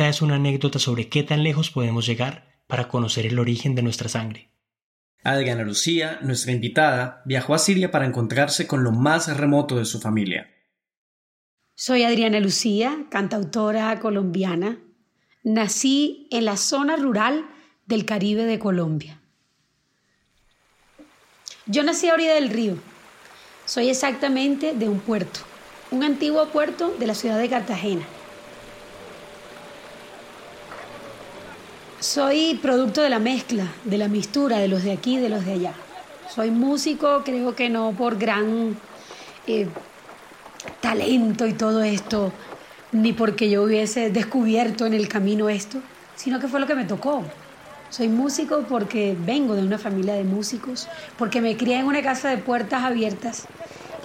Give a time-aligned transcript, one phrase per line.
[0.00, 3.82] Esta es una anécdota sobre qué tan lejos podemos llegar para conocer el origen de
[3.82, 4.50] nuestra sangre.
[5.24, 10.00] Adriana Lucía, nuestra invitada, viajó a Siria para encontrarse con lo más remoto de su
[10.00, 10.48] familia.
[11.74, 14.78] Soy Adriana Lucía, cantautora colombiana.
[15.42, 17.44] Nací en la zona rural
[17.84, 19.20] del Caribe de Colombia.
[21.66, 22.78] Yo nací a orilla del río.
[23.66, 25.40] Soy exactamente de un puerto,
[25.90, 28.06] un antiguo puerto de la ciudad de Cartagena.
[32.00, 35.52] Soy producto de la mezcla, de la mistura de los de aquí de los de
[35.52, 35.74] allá.
[36.34, 38.74] Soy músico, creo que no por gran
[39.46, 39.68] eh,
[40.80, 42.32] talento y todo esto,
[42.92, 45.82] ni porque yo hubiese descubierto en el camino esto,
[46.16, 47.22] sino que fue lo que me tocó.
[47.90, 52.30] Soy músico porque vengo de una familia de músicos, porque me crié en una casa
[52.30, 53.44] de puertas abiertas.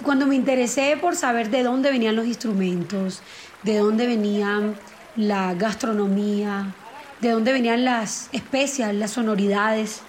[0.02, 3.22] Cuando me interesé por saber de dónde venían los instrumentos,
[3.62, 4.74] de dónde venían
[5.16, 6.74] la gastronomía,
[7.20, 10.02] de dónde venían las especias, las sonoridades,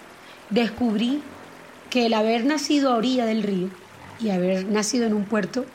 [0.49, 1.21] descubrí
[1.89, 3.69] que el haber nacido a orilla del río
[4.19, 5.65] y haber nacido en un puerto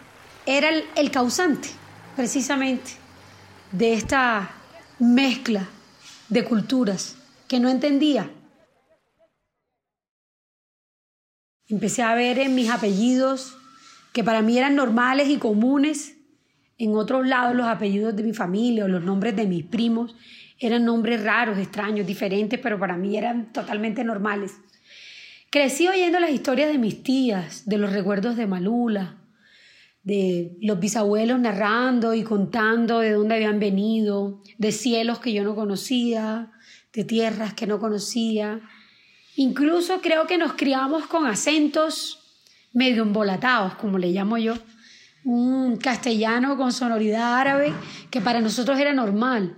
[0.47, 1.69] era el, causante,
[2.16, 2.92] precisamente,
[3.70, 4.50] de esta
[4.98, 5.69] mezcla
[6.28, 7.16] de culturas
[7.48, 8.30] que no entendía.
[11.69, 13.56] Empecé a ver en mis apellidos
[14.12, 16.17] que para mí eran normales y comunes,
[16.77, 20.17] en otros lados los apellidos de mi familia o los nombres de mis primos
[20.62, 24.55] eran nombres raros, extraños, diferentes, pero para mí eran totalmente normales.
[25.50, 29.18] Crecí oyendo las historias de mis tías, de los recuerdos de Malula,
[30.02, 35.55] de los bisabuelos narrando y contando de dónde habían venido, de cielos que yo no
[35.55, 36.52] conocía,
[36.92, 38.61] de tierras que no conocía.
[39.36, 42.18] Incluso creo que nos criamos con acentos
[42.73, 44.55] medio embolatados, como le llamo yo,
[45.24, 47.73] un castellano con sonoridad árabe
[48.11, 49.56] que para nosotros era normal.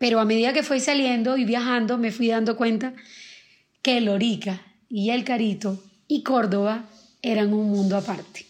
[0.00, 2.94] Pero a medida que fui saliendo y viajando, me fui dando cuenta
[3.82, 6.86] que Lorica y El Carito y Córdoba
[7.20, 8.46] eran un mundo aparte.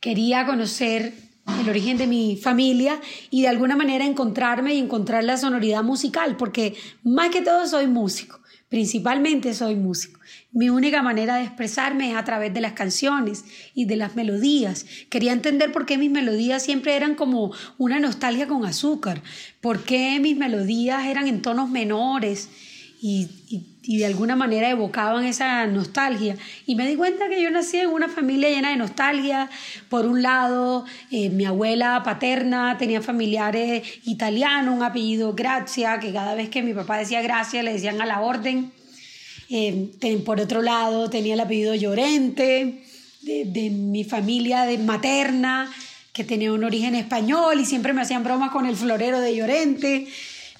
[0.00, 1.14] Quería conocer
[1.62, 3.00] el origen de mi familia
[3.30, 7.86] y de alguna manera encontrarme y encontrar la sonoridad musical, porque más que todo soy
[7.86, 8.38] músico,
[8.72, 10.18] principalmente soy músico.
[10.50, 13.44] Mi única manera de expresarme es a través de las canciones
[13.74, 14.86] y de las melodías.
[15.10, 19.22] Quería entender por qué mis melodías siempre eran como una nostalgia con azúcar,
[19.60, 22.48] por qué mis melodías eran en tonos menores
[23.04, 26.36] y, de alguna manera evocaban esa nostalgia.
[26.66, 29.50] Y me di cuenta que yo nací en una familia llena de nostalgia.
[29.88, 36.36] Por un lado, eh, mi abuela paterna tenía familiares italianos, un apellido Grazia, que cada
[36.36, 38.70] vez que mi papá decía Gracia le decían a la orden.
[39.50, 39.90] Eh,
[40.24, 42.84] por otro lado, tenía el apellido Llorente,
[43.22, 45.72] de, mi familia de materna,
[46.12, 50.06] que tenía un origen español y siempre me hacían bromas con el florero de Llorente.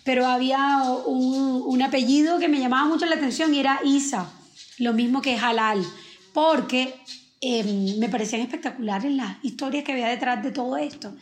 [0.04, 4.30] Pero había un, apellido que me llamaba mucho la atención y era Isa,
[4.78, 5.84] lo mismo que Halal,
[6.32, 6.94] porque
[7.40, 11.14] em, me parecían espectaculares las historias que había detrás de todo esto.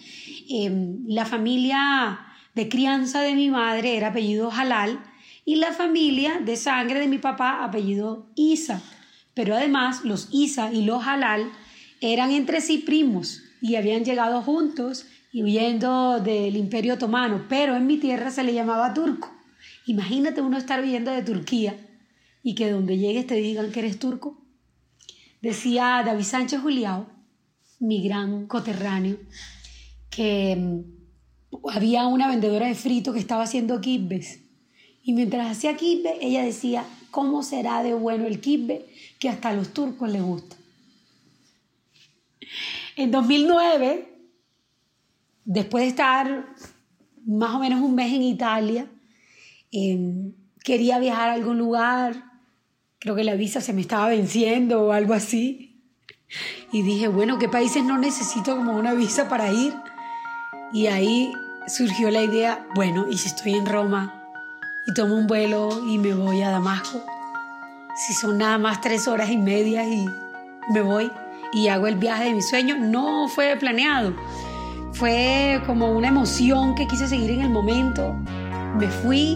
[0.49, 2.21] Em, la familia
[2.55, 5.01] de crianza de mi madre era apellido Halal
[5.45, 8.83] y la familia de sangre de mi papá, apellido Isa.
[9.35, 11.51] Pero además los Isa y los Halal
[12.01, 17.87] eran entre sí primos y habían llegado juntos y huyendo del imperio otomano, pero en
[17.87, 19.31] mi tierra se le llamaba turco.
[19.87, 21.77] Imagínate uno estar huyendo de Turquía
[22.43, 24.39] y que donde llegues te digan que eres turco.
[25.41, 27.07] Decía David Sánchez Juliao,
[27.79, 29.19] mi gran coterráneo,
[30.11, 34.41] que mm, había una vendedora de frito que estaba haciendo kibbes
[35.03, 38.87] y mientras hacía kibbe, ella decía, ¿cómo será de bueno el kibbe
[39.19, 40.57] que hasta a los turcos les gusta?
[42.97, 44.10] En 2009,
[45.51, 46.47] después de estar
[47.27, 48.87] más o menos un mes en Italia,
[49.73, 50.33] em,
[50.63, 52.25] quería viajar a algún lugar,
[53.01, 55.83] creo que la visa se me estaba venciendo o algo así,
[56.71, 59.75] y dije, bueno, ¿qué países no necesito como una visa para ir?
[60.73, 61.33] Y ahí
[61.67, 64.23] surgió la idea, bueno, ¿y si estoy en Roma
[64.87, 67.05] y tomo un vuelo y me voy a Damasco?
[68.07, 70.07] Si son nada más tres horas y media y
[70.73, 71.11] me voy
[71.53, 74.15] y hago el viaje de mi sueño, no fue planeado.
[75.01, 78.13] Fue como una emoción que quise seguir en el momento.
[78.79, 79.35] Me fui.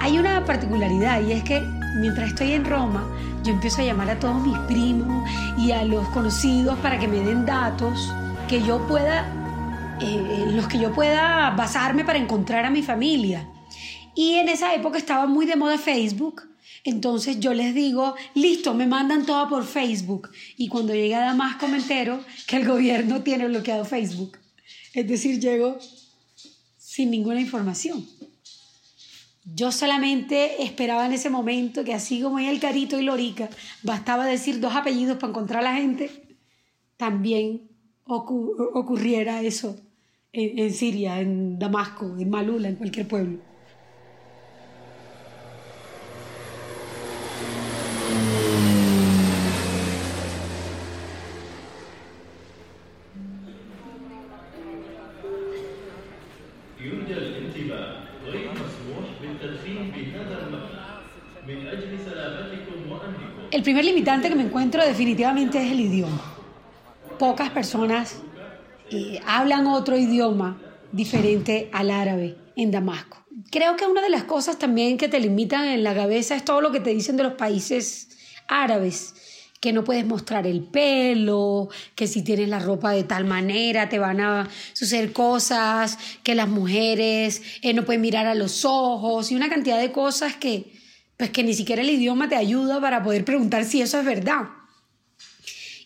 [0.00, 1.60] Hay una particularidad y es que
[2.00, 3.08] mientras estoy en Roma,
[3.44, 7.20] yo empiezo a llamar a todos mis primos y a los conocidos para que me
[7.20, 8.12] den datos
[8.48, 9.32] que yo pueda,
[10.00, 13.46] eh, los que yo pueda basarme para encontrar a mi familia.
[14.16, 16.42] Y en esa época estaba muy de moda Facebook.
[16.82, 20.30] Entonces yo les digo, listo, me mandan todo por Facebook.
[20.56, 22.18] Y cuando llegué a Damasco me entero
[22.48, 24.43] que el gobierno tiene bloqueado Facebook.
[24.94, 25.78] Es decir, llego
[26.78, 28.06] sin ninguna información.
[29.44, 33.50] Yo solamente esperaba en ese momento que así como en el Carito y Lorica
[33.82, 36.10] bastaba decir dos apellidos para encontrar a la gente,
[36.96, 37.68] también
[38.04, 39.76] ocurriera eso
[40.32, 43.53] en, en Siria, en Damasco, en Malula, en cualquier pueblo.
[63.74, 66.22] Primer limitante que me encuentro definitivamente es el idioma.
[67.18, 68.18] Pocas personas
[68.88, 70.62] eh, hablan otro idioma
[70.92, 73.26] diferente al árabe en Damasco.
[73.50, 76.60] Creo que una de las cosas también que te limitan en la cabeza es todo
[76.60, 78.10] lo que te dicen de los países
[78.46, 79.14] árabes
[79.58, 83.98] que no puedes mostrar el pelo, que si tienes la ropa de tal manera te
[83.98, 89.34] van a suceder cosas, que las mujeres eh, no pueden mirar a los ojos y
[89.34, 90.73] una cantidad de cosas que,
[91.16, 94.48] pues que ni siquiera el idioma te ayuda para poder preguntar si eso es verdad.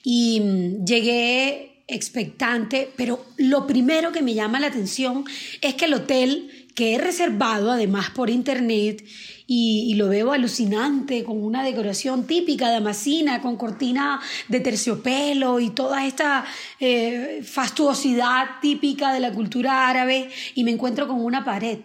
[0.02, 5.24] Y mm, llegué expectante, pero lo primero que me llama la atención
[5.62, 9.04] es que el hotel que he reservado además por internet
[9.46, 15.70] y, lo veo alucinante con una decoración típica de Amasina, con cortina de terciopelo y
[15.70, 16.44] toda esta
[16.78, 21.78] eh, fastuosidad típica de la cultura árabe y me encuentro con una pared.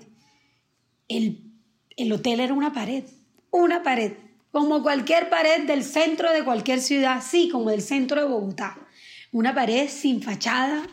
[1.07, 3.05] el hotel era una pared
[3.53, 4.13] una pared,
[4.51, 8.77] como cualquier pared del centro de cualquier ciudad, sí, como del centro de Bogotá.
[9.31, 10.83] Una pared sin fachada,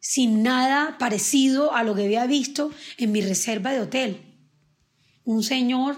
[0.00, 4.22] sin nada parecido a lo que había visto en mi reserva de hotel.
[5.24, 5.96] Un señor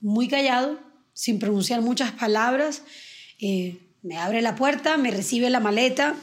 [0.00, 0.80] muy callado,
[1.12, 2.82] sin pronunciar muchas palabras,
[3.40, 6.14] eh, me abre la puerta, me recibe la maleta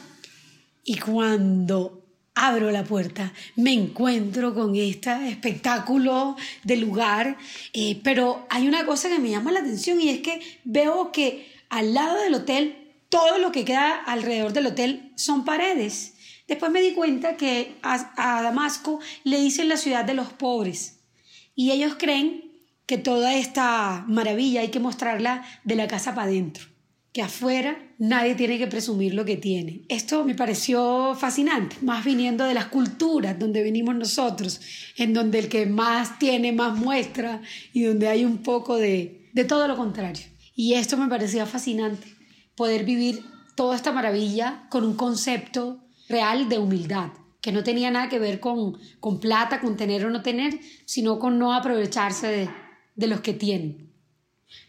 [0.82, 1.97] y cuando
[2.46, 7.36] abro la puerta, me encuentro con este espectáculo de lugar,
[7.72, 11.50] eh, pero hay una cosa que me llama la atención y es que veo que
[11.68, 16.14] al lado del hotel, todo lo que queda alrededor del hotel son paredes.
[16.46, 21.00] Después me di cuenta que a, a Damasco le dicen la ciudad de los pobres
[21.54, 22.52] y ellos creen
[22.86, 26.77] que toda esta maravilla hay que mostrarla de la casa para adentro
[27.12, 29.82] que afuera nadie tiene que presumir lo que tiene.
[29.88, 34.60] Esto me pareció fascinante, más viniendo de las culturas donde venimos nosotros,
[34.96, 37.40] en donde el que más tiene más muestra
[37.72, 40.26] y donde hay un poco de, de todo lo contrario.
[40.54, 42.06] Y esto me parecía fascinante,
[42.54, 43.24] poder vivir
[43.54, 47.10] toda esta maravilla con un concepto real de humildad,
[47.40, 51.18] que no tenía nada que ver con, con plata, con tener o no tener, sino
[51.18, 52.50] con no aprovecharse de,
[52.96, 53.88] de los que tienen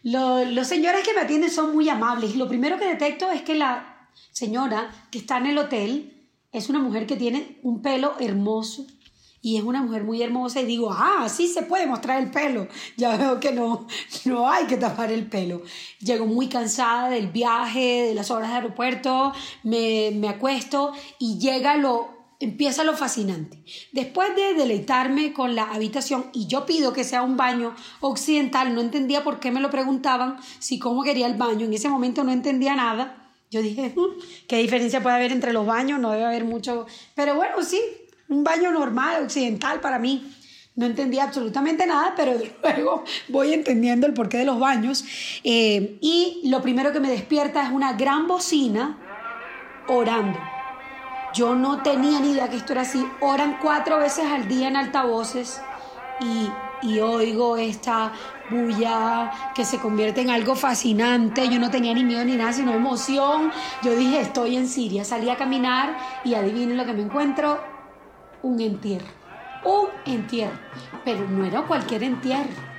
[0.02, 4.08] los señores que me atienden son muy amables lo primero que detecto es que la
[4.32, 8.86] señora que está en el hotel es una mujer que tiene un pelo hermoso
[9.42, 12.68] y es una mujer muy hermosa y digo, ah, sí se puede mostrar el pelo.
[12.96, 13.86] Ya veo que no,
[14.26, 15.62] no hay que tapar el pelo.
[16.00, 19.32] Llego muy cansada del viaje, de las horas de aeropuerto,
[19.62, 23.62] me, me acuesto y llega lo empieza lo fascinante.
[23.92, 28.80] Después de deleitarme con la habitación, y yo pido que sea un baño occidental, no
[28.80, 32.32] entendía por qué me lo preguntaban, si cómo quería el baño, en ese momento no
[32.32, 33.32] entendía nada.
[33.50, 36.00] Yo dije, mm, ¿qué diferencia puede haber entre los baños?
[36.00, 37.80] No debe haber mucho, pero bueno, sí,
[38.28, 40.34] un baño normal, occidental para mí.
[40.76, 42.32] No entendía absolutamente nada, pero
[42.62, 45.04] luego voy entendiendo el porqué de los baños.
[45.44, 48.98] Eh, y lo primero que me despierta es una gran bocina
[49.88, 50.38] orando
[51.32, 53.06] yo no tenía ni idea que esto era así.
[53.20, 55.60] Oran cuatro veces al día en altavoces
[56.20, 56.50] y,
[56.82, 58.12] y oigo esta
[58.50, 61.48] bulla que se convierte en algo fascinante.
[61.48, 63.52] Yo no tenía ni miedo ni nada, sino emoción.
[63.82, 65.04] Yo dije, estoy en Siria.
[65.04, 67.60] Salí a caminar y adivinen lo que me encuentro,
[68.42, 69.06] un entierro.
[69.64, 70.58] Un entierro.
[71.04, 72.70] Pero no era cualquier entierro.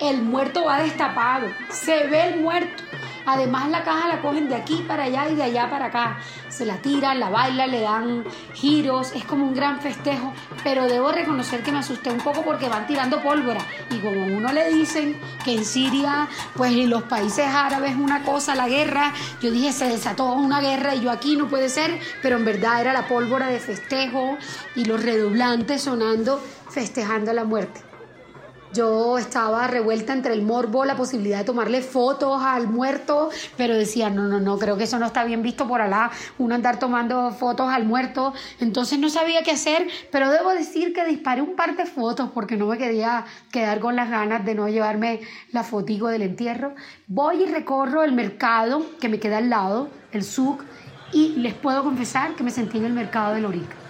[0.00, 1.46] El muerto va destapado.
[1.70, 2.82] Se ve el muerto
[3.26, 6.18] Además la caja la cogen de aquí para allá y de allá para acá.
[6.48, 8.24] Se la tiran, la bailan, le dan
[8.54, 10.32] giros, es como un gran festejo,
[10.64, 13.60] pero debo reconocer que me asusté un poco porque van tirando pólvora
[13.90, 18.54] y como uno le dicen que en Siria, pues en los países árabes una cosa,
[18.54, 22.36] la guerra, yo dije se desató una guerra y yo aquí no puede ser, pero
[22.36, 24.38] en verdad era la pólvora de festejo
[24.74, 27.89] y los redoblantes sonando festejando la muerte.
[28.72, 34.10] Yo estaba revuelta entre el morbo, la posibilidad de tomarle fotos al muerto, pero decía,
[34.10, 37.32] no, no, no, creo que eso no está bien visto por Alá, uno andar tomando
[37.32, 38.32] fotos al muerto.
[38.60, 42.56] Entonces no sabía qué hacer, pero debo decir que disparé un par de fotos porque
[42.56, 46.74] no me quería quedar con las ganas de no llevarme la fotico del entierro.
[47.08, 50.62] Voy y recorro el mercado que me queda al lado, el SUC,
[51.12, 53.89] y les puedo confesar que me sentí en el mercado de Lorica.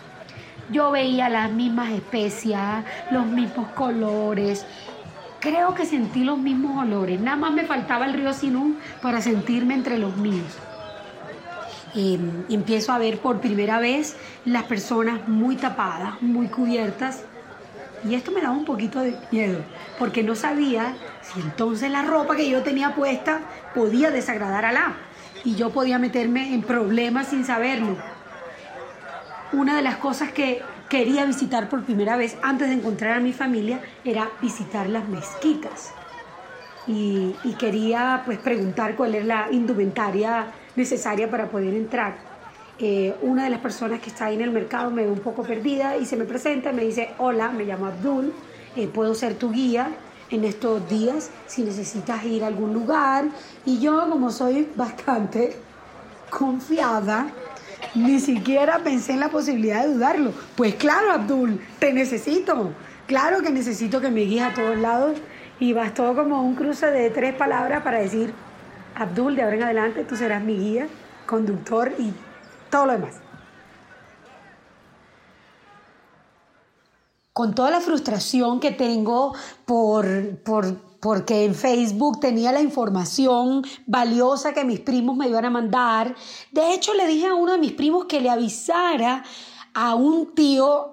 [0.71, 4.65] Yo veía las mismas especias, los mismos colores.
[5.41, 7.21] Creo que sentí los mismos olores.
[7.21, 10.59] Nada más me faltaba el río Sinú para sentirme entre los míos.
[11.95, 17.25] Em, empiezo a ver por primera vez las personas muy tapadas, muy cubiertas.
[18.09, 19.59] Y esto me daba un poquito de miedo,
[19.99, 23.41] porque no sabía si entonces la ropa que yo tenía puesta
[23.75, 24.95] podía desagradar a la.
[25.45, 27.97] Y yo podía meterme en problemas sin saberlo
[29.52, 33.33] una de las cosas que quería visitar por primera vez antes de encontrar a mi
[33.33, 35.92] familia era visitar las mezquitas.
[36.87, 42.16] Y, quería pues preguntar cuál es la indumentaria necesaria para poder entrar.
[42.78, 45.42] Eh, una de las personas que está ahí en el mercado me ve un poco
[45.42, 48.33] perdida y se me presenta, me dice, hola, me llamo Abdul,
[48.76, 49.90] eh, puedo ser tu guía
[50.30, 53.26] en estos días si necesitas ir a algún lugar.
[53.66, 55.57] Y yo como soy bastante
[56.30, 57.26] confiada,
[57.95, 60.33] ni siquiera pensé en la posibilidad de dudarlo.
[60.57, 62.73] Pues claro, Abdul, te necesito.
[63.07, 65.19] Claro que necesito que me guíes a todos lados.
[65.59, 68.33] Y bastó como un cruce de tres palabras para decir,
[68.95, 70.89] Abdul, de ahora en adelante tú serás mi guía,
[71.27, 72.13] conductor y
[72.71, 73.17] todo lo demás.
[77.33, 79.35] Con toda la frustración que tengo
[79.67, 85.50] por, por porque en Facebook tenía la información valiosa que mis primos me iban a
[85.50, 86.14] mandar.
[86.52, 89.25] De hecho, le dije a uno de mis primos que le avisara
[89.75, 90.92] a un tío,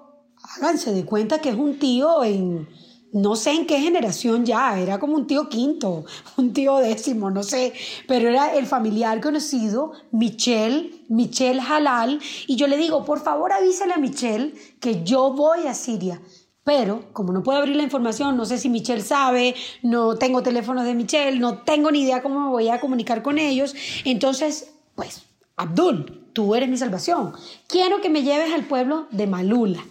[0.56, 2.68] háganse de cuenta que es un tío en,
[3.12, 6.04] no sé en qué generación ya, era como un tío quinto,
[6.36, 7.72] un tío décimo, no sé,
[8.06, 13.92] pero era el familiar conocido, Michelle, Michelle Halal, y yo le digo, por favor avísale
[13.94, 16.20] a Michelle que yo voy a Siria
[16.68, 20.84] pero como no puedo abrir la información, no sé si Michelle sabe, no tengo teléfono
[20.84, 23.74] de Michelle, no tengo ni idea cómo me voy a comunicar con ellos.
[24.04, 25.22] Entonces, pues,
[25.56, 27.32] Abdul, tú eres mi salvación.
[27.68, 29.82] Quiero que me lleves al pueblo de Malula.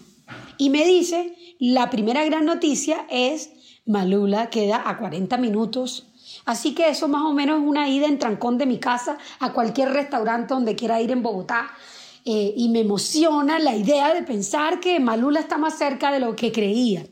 [0.60, 3.50] Y me dice, la primera gran noticia es,
[3.88, 6.05] Malula queda a 40 minutos
[6.46, 9.51] Así que eso más o menos es una ida en trancón de mi casa a
[9.51, 11.72] cualquier restaurante donde quiera ir en Bogotá.
[12.29, 16.36] Eh, y me emociona la idea de pensar que Malula está más cerca de lo
[16.36, 17.07] que creía.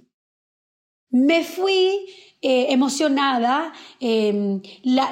[1.09, 2.05] Me fui
[2.41, 3.71] eh, emocionada.
[4.01, 4.61] Em,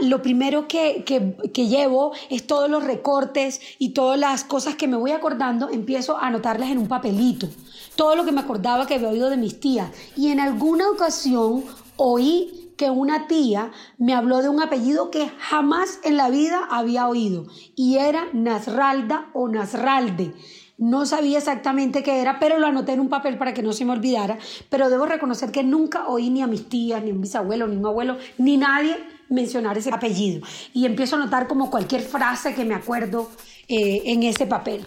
[0.01, 4.97] lo primero que, que, llevo es todos los recortes y todas las cosas que me
[4.97, 7.47] voy acordando, empiezo a anotarlas en un papelito.
[7.95, 9.89] Todo lo que me acordaba que había oído de mis tías.
[10.17, 11.63] Y en alguna ocasión
[11.95, 17.07] oí que una tía me habló de un apellido que jamás en la vida había
[17.07, 20.33] oído y era Nasralda o Nasralde.
[20.77, 23.85] No sabía exactamente qué era, pero lo anoté en un papel para que no se
[23.85, 24.39] me olvidara.
[24.69, 27.75] Pero debo reconocer que nunca oí ni a mis tías, ni a mis abuelos, ni
[27.75, 28.97] a mi abuelo, ni nadie
[29.29, 30.45] mencionar ese apellido.
[30.73, 33.29] Y empiezo a anotar como cualquier frase que me acuerdo
[33.67, 34.85] eh, en ese papel.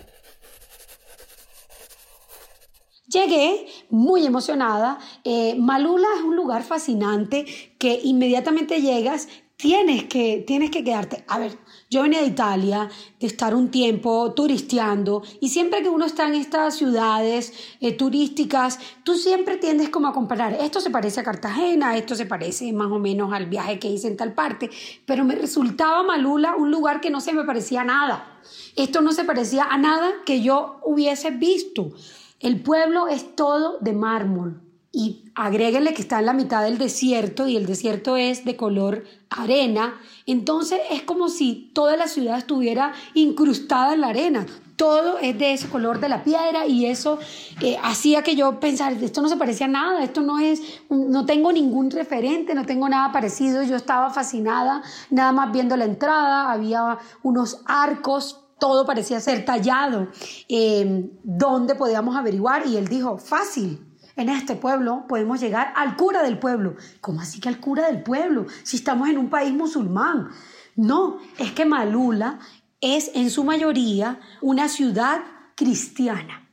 [3.16, 4.99] Llegué muy emocionada.
[5.25, 7.46] Eh, Malula es un lugar fascinante
[7.78, 11.25] que inmediatamente llegas, tienes que, tienes que quedarte.
[11.26, 11.56] A ver,
[11.88, 16.35] yo venía de Italia, de estar un tiempo turisteando, y siempre que uno está en
[16.35, 21.96] estas ciudades eh, turísticas, tú siempre tiendes como a comparar, esto se parece a Cartagena,
[21.96, 24.68] esto se parece más o menos al viaje que hice en tal parte,
[25.06, 28.40] pero me resultaba Malula un lugar que no se me parecía a nada.
[28.76, 31.92] Esto no se parecía a nada que yo hubiese visto.
[32.40, 34.61] El pueblo es todo de mármol
[34.93, 39.05] y agréguenle que está en la mitad del desierto y el desierto es de color
[39.28, 44.47] arena, entonces es como si toda la ciudad estuviera incrustada en la arena.
[44.76, 47.19] Todo es de ese color de la piedra y eso
[47.62, 51.25] eh, hacía que yo pensara, esto no se parecía a nada, esto no es, no
[51.25, 53.62] tengo ningún referente, no tengo nada parecido.
[53.62, 60.08] Yo estaba fascinada, nada más viendo la entrada, había unos arcos todo parecía ser tallado.
[60.48, 62.66] Eh, ¿Dónde podíamos averiguar?
[62.66, 63.82] Y él dijo, fácil.
[64.16, 66.76] En este pueblo podemos llegar al cura del pueblo.
[67.02, 68.46] ¿Cómo así que al cura del pueblo?
[68.62, 70.30] Si estamos en un país musulmán.
[70.75, 72.38] No, es que Malula
[72.80, 75.20] es en su mayoría una ciudad
[75.54, 76.48] cristiana.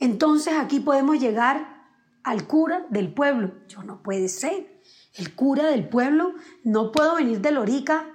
[0.00, 1.88] Entonces aquí podemos llegar
[2.24, 3.52] al cura del pueblo.
[3.68, 4.80] Yo no puede ser.
[5.14, 6.34] El cura del pueblo,
[6.64, 8.06] no puedo venir de Lorica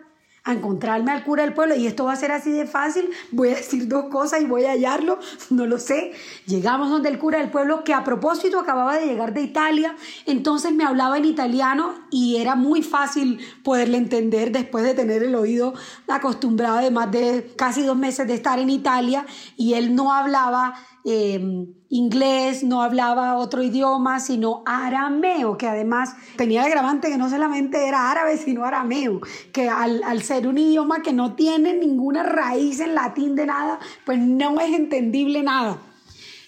[0.44, 1.76] a encontrarme al cura del pueblo.
[1.76, 4.66] Y esto va a ser así de fácil, voy a decir dos cosas y voy
[4.66, 5.20] a hallarlo,
[5.50, 6.14] no lo sé.
[6.46, 10.72] Llegamos donde el cura del pueblo, que a propósito acababa de llegar de Italia, entonces
[10.74, 15.74] me hablaba en italiano y era muy fácil poderle entender después de tener el oído
[16.08, 19.26] acostumbrado de más de casi dos meses de estar en Italia.
[19.58, 20.76] Y él no hablaba
[21.12, 27.32] Em, inglés, no hablaba otro idioma, sino arameo, que además tenía el agravante que no
[27.32, 29.20] solamente era árabe, sino arameo,
[29.52, 33.80] que al, al ser un idioma que no tiene ninguna raíz en latín de nada,
[34.06, 35.80] pues no es entendible nada.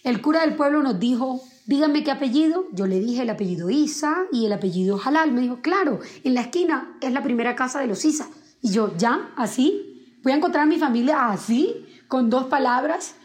[0.03, 2.68] El cura del pueblo nos dijo, dígame qué apellido.
[2.72, 5.32] Yo le dije el apellido Isa y el apellido Halal.
[5.32, 8.30] Me dijo, claro, en la esquina es la primera casa de los Isa.
[8.62, 9.32] Y yo, ¿ya?
[9.36, 10.20] ¿Así?
[10.22, 11.88] ¿Voy a encontrar a mi familia así?
[12.08, 13.15] Con dos palabras.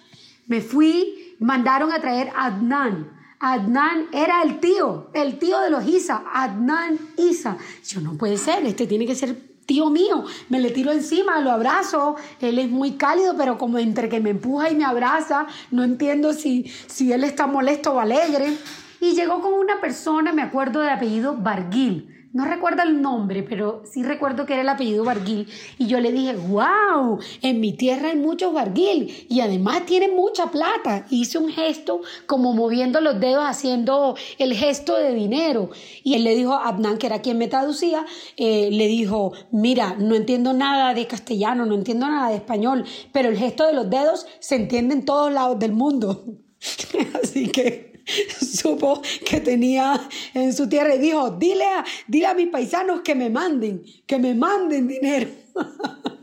[0.47, 3.13] Me fui, mandaron a traer a Adnan.
[3.39, 7.59] Adnan era el tío, el tío de los Isa, Adnan Isa.
[7.87, 10.25] Yo no puede ser, este tiene que ser tío mío.
[10.49, 12.17] Me le tiro encima, lo abrazo.
[12.41, 16.33] Él es muy cálido, pero como entre que me empuja y me abraza, no entiendo
[16.33, 18.57] si, si él está molesto o alegre.
[19.01, 23.83] Y llegó con una persona, me acuerdo del apellido Barguil no recuerdo el nombre, pero
[23.91, 25.49] sí recuerdo que era el apellido Barguil.
[25.79, 30.51] Y yo le dije, wow, en mi tierra hay muchos Barguil y además tienen mucha
[30.51, 31.07] plata.
[31.09, 35.71] Hice un gesto como moviendo los dedos, haciendo el gesto de dinero.
[36.05, 38.05] Y él le dijo a Adnan, que era quien me traducía,
[38.37, 43.31] eh, le dijo, mira, no entiendo nada de castellano, no entiendo nada de español, pero
[43.31, 46.23] el gesto de los dedos se entiende en todos lados del mundo.
[47.23, 47.96] Así que
[48.41, 50.01] supo que tenía
[50.35, 54.19] en su tierra y dijo, dile a, dile a mis paisanos que me manden, que
[54.19, 55.29] me manden dinero.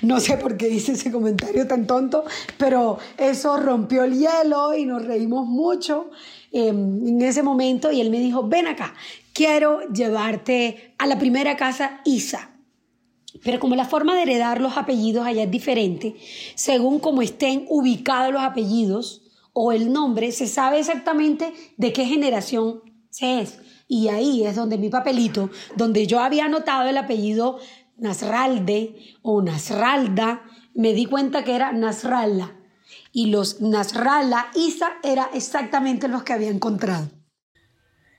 [0.00, 2.24] No sé por qué hice ese comentario tan tonto,
[2.56, 6.10] pero eso rompió el hielo y nos reímos mucho
[6.50, 8.94] em, en ese momento y él me dijo, ven acá,
[9.34, 12.50] quiero llevarte a la primera casa Isa.
[13.42, 16.16] Pero como la forma de heredar los apellidos allá es diferente,
[16.54, 19.23] según como estén ubicados los apellidos,
[19.54, 23.58] o el nombre, se sabe exactamente de qué generación se es.
[23.88, 27.58] Y ahí es donde mi papelito, donde yo había anotado el apellido
[27.96, 30.42] Nasralde o Nasralda,
[30.74, 32.56] me di cuenta que era Nasralla.
[33.12, 37.08] Y los Nasralla, Isa, era exactamente los que había encontrado.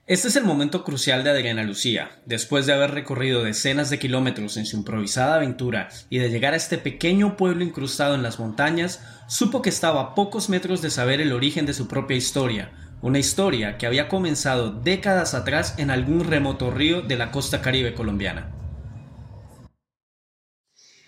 [0.08, 2.22] Este es el momento crucial de Adriana Lucía.
[2.28, 6.58] Después de haber recorrido decenas de kilómetros en su improvisada aventura y de llegar a
[6.58, 11.22] este pequeño pueblo incrustado en las montañas, supo que estaba a pocos metros de saber
[11.22, 16.24] el origen de su propia historia, una historia que había comenzado décadas atrás en algún
[16.24, 18.52] remoto río de la costa caribe colombiana.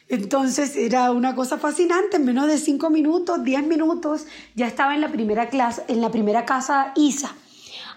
[0.07, 5.01] Entonces era una cosa fascinante, en menos de cinco minutos, diez minutos, ya estaba en
[5.01, 7.36] la primera clase, en la primera casa Isa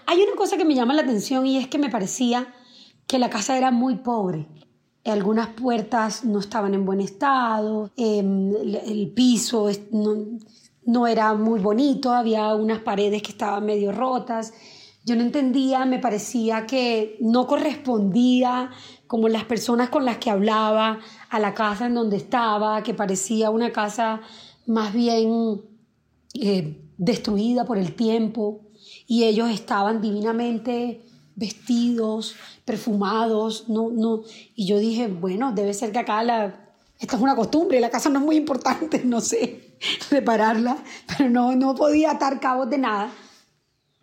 [0.05, 2.53] hay una cosa que me llama la atención y es que me parecía
[3.07, 4.47] que la casa era muy pobre.
[5.03, 8.53] Algunas puertas no estaban en buen estado, em,
[8.85, 9.67] el piso
[10.85, 14.53] no, era muy bonito, había unas paredes que estaban medio rotas.
[15.03, 18.69] Yo no entendía, me parecía que no correspondía
[19.07, 23.49] como las personas con las que hablaba a la casa en donde estaba, que parecía
[23.49, 24.21] una casa
[24.67, 25.61] más bien
[26.35, 28.70] eh, destruida por el tiempo
[29.11, 31.01] y ellos estaban divinamente
[31.35, 34.21] vestidos, perfumados, no, no.
[34.55, 38.07] Y yo dije, bueno, debe ser que acá la, esta es una costumbre, la casa
[38.07, 39.75] no es muy importante, no sé,
[40.09, 40.77] repararla,
[41.09, 43.11] pero no, no podía atar cabos de nada.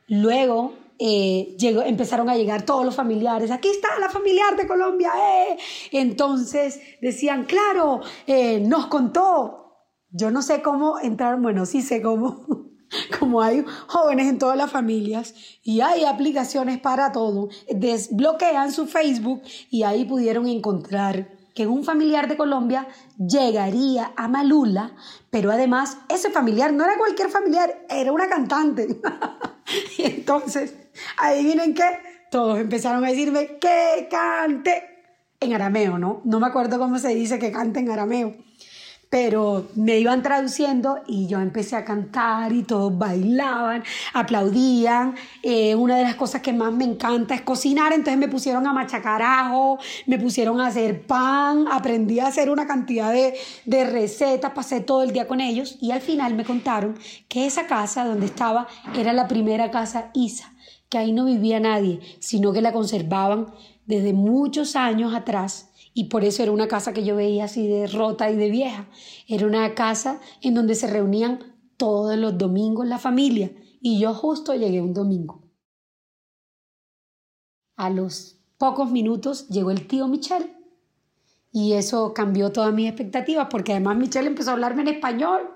[0.09, 5.59] Luego eh, empezaron a llegar todos los familiares, aquí está la familiar de Colombia, eh".
[5.91, 12.68] Entonces decían, claro, eh, nos contó, yo no sé cómo entrar, bueno, sí sé cómo,
[13.19, 19.43] como hay jóvenes en todas las familias y hay aplicaciones para todo, desbloquean su Facebook
[19.71, 22.87] y ahí pudieron encontrar que un familiar de Colombia
[23.19, 24.93] llegaría a Malula,
[25.29, 28.87] pero además ese familiar no era cualquier familiar, era una cantante.
[29.99, 30.75] y entonces,
[31.17, 31.83] adivinen qué,
[32.31, 34.85] todos empezaron a decirme que cante
[35.41, 36.21] en arameo, ¿no?
[36.25, 38.37] No me acuerdo cómo se dice que cante en arameo
[39.11, 45.15] pero me iban traduciendo y yo empecé a cantar y todos bailaban, aplaudían.
[45.43, 48.73] Eh, una de las cosas que más me encanta es cocinar, entonces me pusieron a
[48.73, 54.53] machacar ajo, me pusieron a hacer pan, aprendí a hacer una cantidad de, de recetas,
[54.53, 58.27] pasé todo el día con ellos y al final me contaron que esa casa donde
[58.27, 60.53] estaba era la primera casa Isa,
[60.89, 63.47] que ahí no vivía nadie, sino que la conservaban
[63.87, 67.87] desde muchos años atrás y por eso era una casa que yo veía así de
[67.87, 68.89] rota y de vieja.
[69.27, 74.55] Era una casa en donde se reunían todos los domingos la familia y yo justo
[74.55, 75.43] llegué un domingo.
[77.77, 80.53] A los pocos minutos llegó el tío Michel
[81.53, 85.55] y eso cambió todas mis expectativas porque además Michel empezó a hablarme en español.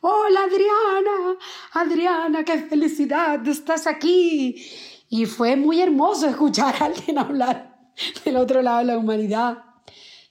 [0.00, 1.38] Hola Adriana,
[1.72, 4.56] Adriana, qué felicidad, estás aquí.
[5.08, 7.90] Y fue muy hermoso escuchar a alguien hablar
[8.24, 9.69] del otro lado de la humanidad.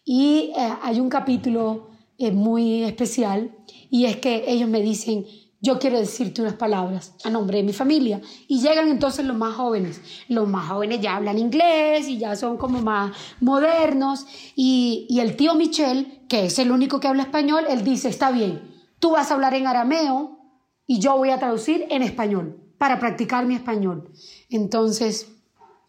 [0.03, 3.51] Y eh, hay un capítulo eh, muy especial
[3.89, 5.25] y es que ellos me dicen,
[5.61, 8.21] yo quiero decirte unas palabras a nombre de mi familia.
[8.47, 10.01] Y llegan entonces los más jóvenes.
[10.29, 14.25] Los más jóvenes ya hablan inglés y ya son como más modernos.
[14.55, 18.31] Y, y el tío Michel, que es el único que habla español, él dice, está
[18.31, 18.61] bien,
[18.99, 20.39] tú vas a hablar en arameo
[20.87, 24.11] y yo voy a traducir en español para practicar mi español.
[24.49, 25.27] Entonces,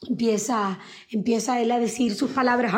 [0.09, 0.79] empieza,
[1.11, 2.73] empieza él a decir sus palabras,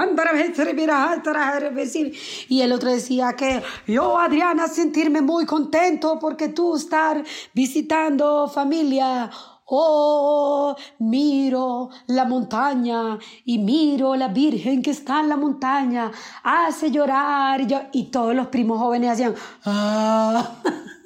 [2.48, 7.22] y el otro decía que yo, Adriana, sentirme muy contento porque tú estar
[7.54, 9.30] visitando familia.
[9.74, 16.10] Oh, miro la montaña y miro la Virgen que está en la montaña,
[16.42, 17.62] hace llorar.
[17.62, 20.56] Y, yo, y todos los primos jóvenes hacían, ah.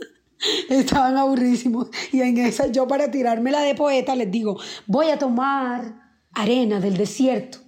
[0.69, 1.89] estaban aburrísimos.
[2.11, 6.06] Y en esa, yo para tirármela de poeta les digo, voy a tomar
[6.37, 7.59] arena del desierto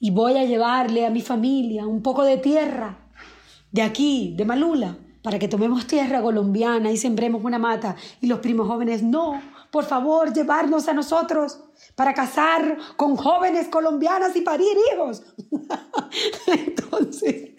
[0.00, 2.98] y voy a llevarle a mi familia un poco de tierra
[3.70, 7.96] de aquí, de Malula, para que tomemos tierra colombiana y sembremos una mata.
[8.20, 11.60] Y los primos jóvenes, no, por favor, llevarnos a nosotros
[11.94, 15.24] para casar con jóvenes colombianas y parir hijos.
[16.46, 17.50] Entonces,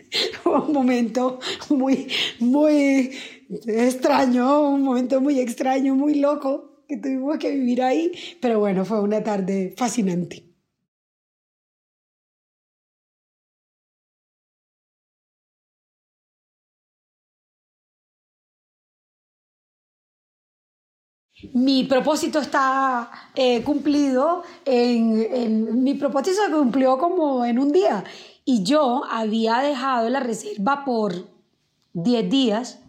[0.41, 1.39] fue un momento
[1.70, 2.08] muy,
[2.39, 3.12] muy
[3.67, 9.02] extraño, un momento muy extraño, muy loco que tuvimos que vivir ahí, pero bueno, fue
[9.02, 10.47] una tarde fascinante.
[21.54, 28.04] Mi propósito está eh, cumplido, en, mi propósito se cumplió como en un día.
[28.43, 31.28] Y yo había dejado la reserva por
[31.93, 32.80] 10 días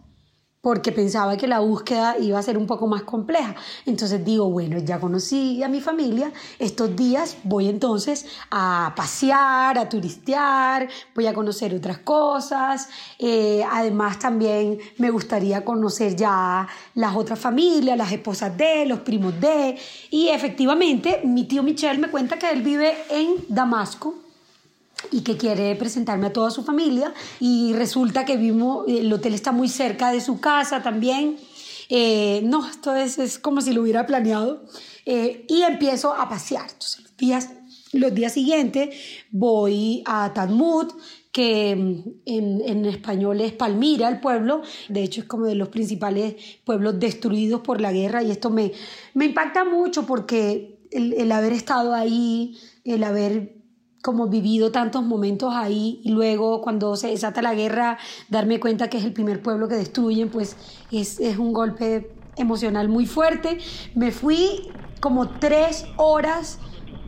[0.61, 3.55] porque pensaba que la búsqueda iba a ser un poco más compleja.
[3.85, 9.87] Entonces digo, bueno, ya conocí a mi familia, estos días voy entonces a pasear, a
[9.87, 17.39] turistear, voy a conocer otras cosas, eh, además también me gustaría conocer ya las otras
[17.39, 19.77] familias, las esposas de, los primos de,
[20.09, 24.15] y efectivamente mi tío Michel me cuenta que él vive en Damasco,
[25.11, 29.51] y que quiere presentarme a toda su familia y resulta que vimos, el hotel está
[29.51, 31.37] muy cerca de su casa también.
[31.89, 34.63] Eh, no, esto es, es, como si lo hubiera planeado.
[35.05, 36.69] Eh, y empiezo a pasear.
[36.69, 37.49] Entonces, los días,
[37.93, 38.95] los días siguientes
[39.31, 40.93] voy a Talmud,
[41.31, 44.61] que en, en, español es Palmira, el pueblo.
[44.87, 48.21] De hecho, es como de los principales pueblos destruidos por la guerra.
[48.21, 48.71] Y esto me,
[49.15, 53.58] me impacta mucho porque el, el haber estado ahí, el haber
[54.01, 57.97] como vivido tantos momentos ahí y luego cuando se desata la guerra
[58.29, 60.55] darme cuenta que es el primer pueblo que destruyen, pues
[60.91, 63.59] es, es un golpe emocional muy fuerte.
[63.95, 66.59] Me fui como tres horas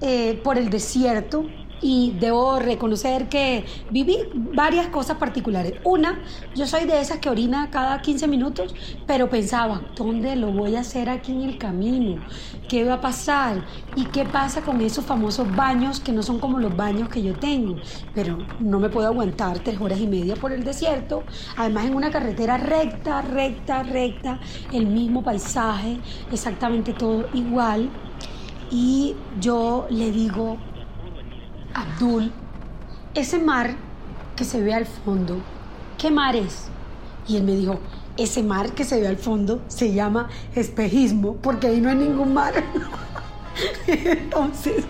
[0.02, 1.46] eh, por el desierto
[1.82, 5.74] y debo reconocer que viví varias cosas particulares.
[5.84, 6.20] Una,
[6.56, 8.76] yo soy de esas que orina cada 15 minutos,
[9.08, 12.22] pero pensaba, ¿dónde lo voy a hacer aquí en el camino?
[12.70, 13.66] ¿Qué va a pasar?
[13.96, 17.34] ¿Y qué pasa con esos famosos baños que no son como los baños que yo
[17.34, 17.76] tengo?
[18.14, 21.24] Pero no me puedo aguantar tres horas y media por el desierto,
[21.58, 24.40] además en una carretera recta, recta, recta,
[24.72, 26.00] el mismo paisaje,
[26.32, 27.90] exactamente todo igual.
[28.70, 30.58] Y yo le digo,
[31.74, 32.32] Abdul,
[33.14, 33.76] ese mar
[34.36, 35.38] que se ve al fondo,
[35.98, 36.68] ¿qué mar es?
[37.28, 37.80] Y él me dijo,
[38.18, 42.34] ese mar que se ve al fondo se llama espejismo, porque ahí no hay ningún
[42.34, 42.54] mar.
[43.88, 44.86] Entonces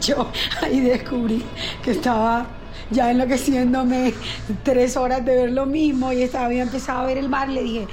[0.00, 0.28] yo
[0.62, 1.44] ahí descubrí
[1.82, 2.46] que estaba
[2.90, 4.14] ya enloqueciéndome
[4.62, 7.48] tres horas de ver lo mismo y estaba, había empezado a ver el mar.
[7.48, 7.88] Le dije,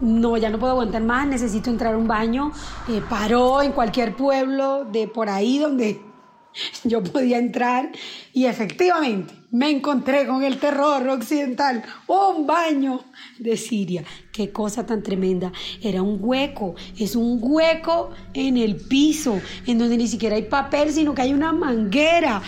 [0.00, 2.52] no, ya no puedo aguantar más, necesito entrar a un baño.
[2.88, 6.09] Eh, paró en cualquier pueblo de por ahí donde
[6.84, 7.90] yo podía entrar
[8.32, 13.04] y efectivamente me encontré con el terror occidental, un baño
[13.38, 14.04] de Siria.
[14.32, 15.52] Qué cosa tan tremenda.
[15.82, 20.92] Era un hueco, es un hueco en el piso, en donde ni siquiera hay papel,
[20.92, 22.40] sino que hay una manguera.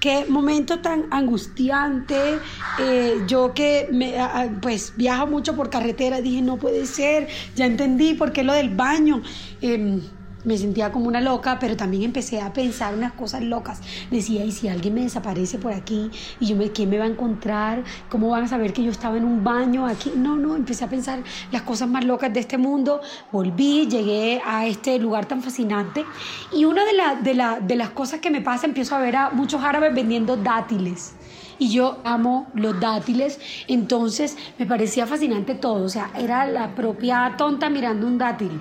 [0.00, 2.40] Qué momento tan angustiante.
[2.80, 4.14] Eh, yo que me,
[4.60, 8.70] pues viajo mucho por carretera, dije, no puede ser, ya entendí por qué lo del
[8.70, 9.22] baño.
[9.60, 10.02] Em,
[10.44, 13.80] me sentía como una loca, pero también empecé a pensar unas cosas locas.
[14.10, 16.10] Decía, ¿y si alguien me desaparece por aquí?
[16.40, 17.84] ¿Y yo me, quién me va a encontrar?
[18.08, 20.12] ¿Cómo van a saber que yo estaba en un baño aquí?
[20.16, 23.00] No, no, empecé a pensar las cosas más locas de este mundo.
[23.30, 26.04] Volví, llegué a este lugar tan fascinante.
[26.52, 29.62] Y una de, de, de las cosas que me pasa, empiezo a ver a muchos
[29.62, 31.14] árabes vendiendo dátiles
[31.58, 37.34] y yo amo los dátiles, entonces me parecía fascinante todo, o sea, era la propia
[37.38, 38.60] tonta mirando un dátil.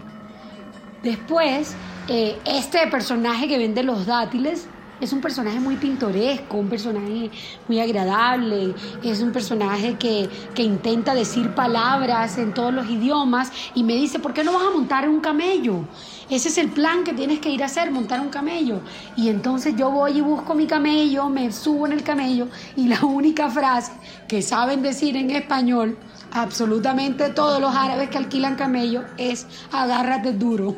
[1.04, 1.74] Después,
[2.08, 4.68] eh, este personaje que vende los dátiles
[5.00, 7.32] es un personaje muy pintoresco, un personaje
[7.68, 13.84] muy agradable, es un personaje que, que, intenta decir palabras en todos los idiomas y
[13.84, 15.86] me dice, ¿por qué no vas a montar un camello?
[16.30, 18.82] Ese es el plan que tienes que ir a hacer, montar un camello.
[19.18, 23.04] Y entonces yo voy y busco mi camello, me subo en el camello y la
[23.04, 23.92] única frase
[24.28, 25.98] que saben decir en español
[26.32, 30.76] absolutamente todos los árabes que alquilan camello es agárrate duro.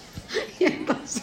[0.60, 1.22] y entonces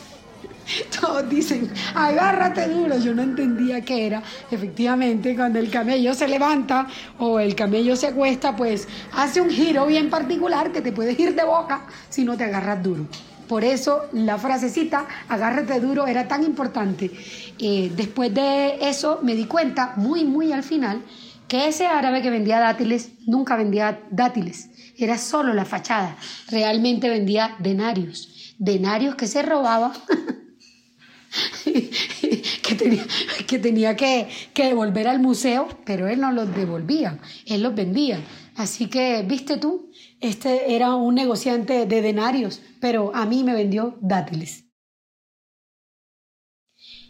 [1.00, 2.98] todos dicen, agárrate duro.
[2.98, 4.24] Yo no entendía qué era.
[4.50, 6.88] Efectivamente, cuando el camello se levanta
[7.20, 11.36] o el camello se acuesta, pues hace un giro bien particular que te puedes ir
[11.36, 13.08] de boca si no te agarras duro.
[13.48, 17.12] Por eso la frasecita, agárrate duro, era tan importante.
[17.60, 21.02] Eh, después de eso me di cuenta, muy, muy al final,
[21.48, 26.18] que ese árabe que vendía dátiles nunca vendía dátiles, era solo la fachada,
[26.50, 29.94] realmente vendía denarios, denarios que se robaba.
[31.64, 33.04] que tenía,
[33.48, 38.20] que, tenía que, devolver al museo, pero él no los devolvía, él los vendía.
[38.56, 43.98] Así que, viste tú, este era un negociante de denarios, pero a mí me vendió
[44.02, 44.66] dátiles.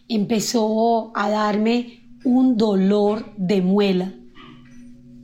[0.08, 4.14] Empezó a darme un dolor de muela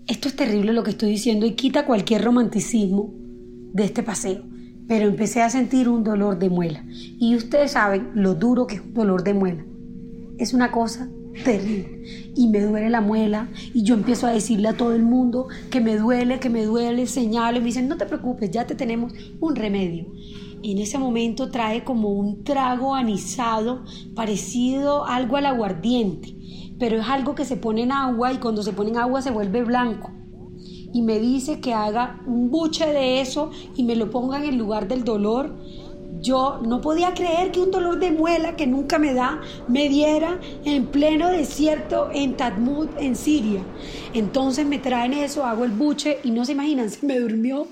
[0.10, 3.14] esto es terrible lo que estoy diciendo y quita cualquier romanticismo
[3.74, 4.44] de este paseo,
[4.88, 6.84] pero empecé a sentir un dolor de muela.
[7.20, 9.64] Y ustedes saben lo duro que es un dolor de muela.
[10.40, 11.08] Es una cosa
[11.44, 12.32] terrible.
[12.36, 15.80] Y me duele la muela y yo empiezo a decirle a todo el mundo que
[15.80, 19.14] me duele, que me duele, señalo y me dicen, no te preocupes, ya te tenemos
[19.40, 20.08] un remedio.
[20.64, 26.39] En ese momento trae como un trago anisado parecido algo al aguardiente
[26.80, 29.32] pero es algo que se pone en agua y cuando se pone en agua se
[29.32, 30.12] vuelve blanco.
[30.92, 34.56] Y me dice que haga un buche de eso y me lo ponga en el
[34.56, 35.56] lugar del dolor
[36.22, 40.40] yo no podía creer que un dolor de muela que nunca me da me diera
[40.66, 43.62] en pleno desierto en Tadmud, en Siria.
[44.14, 47.68] Entonces me traen eso, hago el buche y no se imaginan, se me durmió,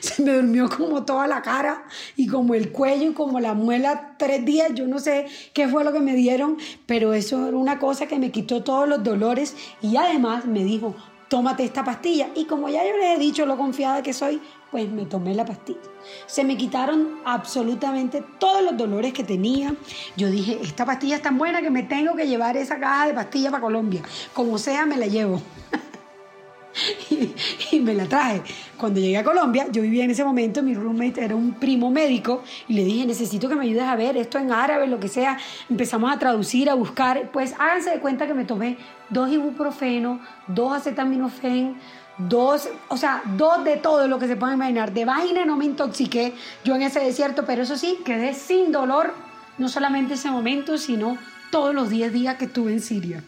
[0.00, 1.84] se me durmió como toda la cara
[2.16, 4.72] y como el cuello y como la muela tres días.
[4.74, 8.18] Yo no sé qué fue lo que me dieron, pero eso era una cosa que
[8.18, 10.94] me quitó todos los dolores y además me dijo,
[11.30, 12.28] tómate esta pastilla.
[12.34, 15.46] Y como ya yo les he dicho lo confiada que soy, pues me tomé la
[15.46, 15.78] pastilla.
[16.26, 19.72] Se me quitaron absolutamente todos los dolores que tenía.
[20.16, 23.14] Yo dije, esta pastilla es tan buena que me tengo que llevar esa caja de
[23.14, 24.02] pastillas para Colombia.
[24.34, 25.40] Como sea, me la llevo.
[27.72, 28.42] y, me la traje.
[28.76, 32.42] Cuando llegué a Colombia, yo vivía en ese momento, mi roommate era un primo médico
[32.68, 35.38] y le dije, necesito que me ayudes a ver esto en árabe, lo que sea.
[35.68, 37.30] Empezamos a traducir, a buscar.
[37.32, 38.78] Pues háganse de cuenta que me tomé
[39.10, 41.76] dos ibuprofeno, dos acetaminofén,
[42.18, 44.92] dos, o sea, dos de todo lo que se puede imaginar.
[44.92, 49.14] De vaina no me intoxiqué yo en ese desierto, pero eso sí, quedé sin dolor,
[49.58, 51.18] no solamente ese momento, sino
[51.50, 53.24] todos los 10 días que estuve en Siria.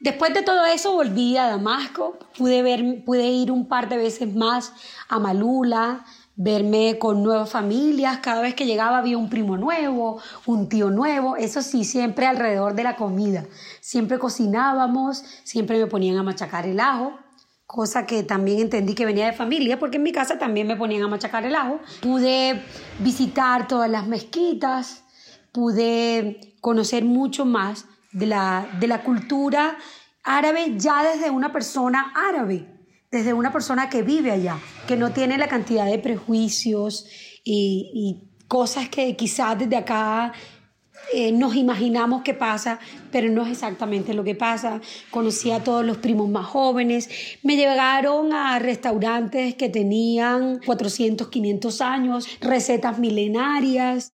[0.00, 4.32] Después de todo eso volví a Damasco, pude, ver, pude ir un par de veces
[4.32, 4.72] más
[5.08, 6.04] a Malula,
[6.36, 11.36] verme con nuevas familias, cada vez que llegaba había un primo nuevo, un tío nuevo,
[11.36, 13.44] eso sí, siempre alrededor de la comida.
[13.80, 17.18] Siempre cocinábamos, siempre me ponían a machacar el ajo,
[17.66, 21.02] cosa que también entendí que venía de familia, porque en mi casa también me ponían
[21.02, 21.80] a machacar el ajo.
[22.00, 22.62] Pude
[23.00, 25.02] visitar todas las mezquitas,
[25.50, 29.76] pude conocer mucho más de la, de la cultura
[30.24, 32.78] árabe ya desde una persona árabe
[33.10, 37.06] desde una persona que vive allá, que no tiene la cantidad de prejuicios
[37.44, 40.32] y, cosas que quizás desde acá
[41.12, 42.78] eh, nos imaginamos que pasa,
[43.12, 44.80] pero no es exactamente lo que pasa.
[45.10, 47.10] Conocí a todos los primos más jóvenes,
[47.42, 54.14] me llegaron a restaurantes que tenían 400, 500 años, recetas milenarias.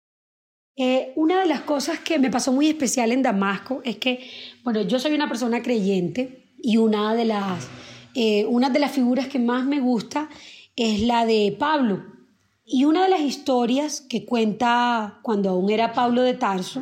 [0.82, 4.26] Eh, una de las cosas que me pasó muy especial en Damasco es que,
[4.64, 7.68] bueno, yo soy una persona creyente y una de las
[8.16, 10.30] eh, una de las figuras que más me gusta
[10.78, 12.06] es la de Pablo.
[12.66, 16.82] Y una de las historias que cuenta cuando aún era Pablo de Tarso,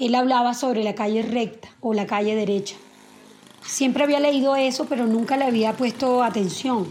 [0.00, 2.74] él hablaba sobre la calle recta o la calle derecha.
[3.62, 6.88] Siempre había leído eso, pero nunca le había puesto atención.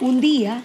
[0.00, 0.62] Un día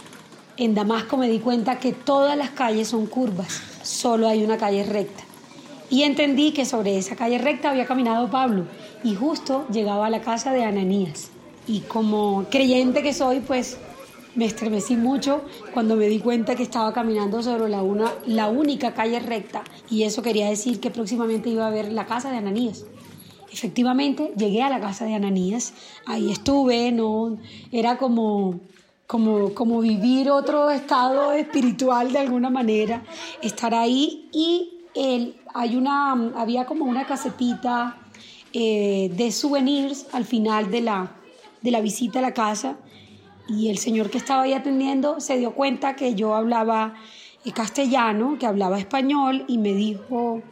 [0.58, 4.84] en Damasco me di cuenta que todas las calles son curvas, solo hay una calle
[4.84, 5.24] recta.
[5.90, 8.66] Y entendí que sobre esa calle recta había caminado Pablo
[9.04, 11.32] y justo llegaba a la casa de Ananías.
[11.68, 13.78] Y como creyente que soy, pues
[14.36, 15.42] me estremecí mucho
[15.74, 20.04] cuando me di cuenta que estaba caminando sobre la, una, la única calle recta y
[20.04, 22.86] eso quería decir que próximamente iba a ver la casa de Ananías.
[23.52, 25.74] Efectivamente, llegué a la casa de Ananías,
[26.06, 27.40] ahí estuve, no
[27.72, 28.60] era como
[29.10, 33.02] como, como vivir otro estado espiritual de alguna manera,
[33.42, 37.98] estar ahí y el, hay una, había como una casetita
[38.54, 41.12] eh, de souvenirs al final de la,
[41.64, 42.78] de la visita a la casa
[43.48, 46.94] y el señor que estaba ahí atendiendo se dio cuenta que yo hablaba
[47.46, 50.44] eh, castellano, que hablaba español y me dijo,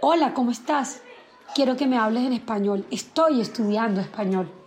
[0.00, 1.02] hola, ¿cómo estás?
[1.54, 4.57] Quiero que me hables en español, estoy estudiando español.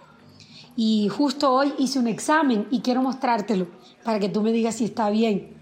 [0.75, 3.67] Y justo hoy hice un examen y quiero mostrártelo
[4.03, 5.53] para que tú me digas si está bien.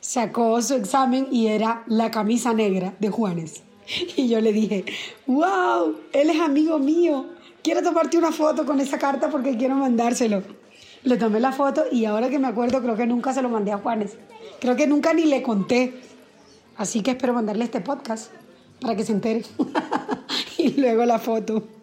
[0.00, 3.62] Sacó su examen y era la camisa negra de Juanes.
[4.16, 4.84] Y yo le dije,
[5.26, 7.26] wow, él es amigo mío.
[7.62, 10.42] Quiero tomarte una foto con esa carta porque quiero mandárselo.
[11.02, 13.72] Le tomé la foto y ahora que me acuerdo creo que nunca se lo mandé
[13.72, 14.16] a Juanes.
[14.60, 16.00] Creo que nunca ni le conté.
[16.76, 18.30] Así que espero mandarle este podcast
[18.80, 19.42] para que se entere.
[20.58, 21.79] y luego la foto.